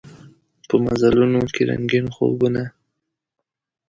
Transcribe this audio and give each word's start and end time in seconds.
په 0.67 0.75
مزلونوکې 0.85 1.61
رنګین 1.69 2.05
خوبونه 2.15 2.63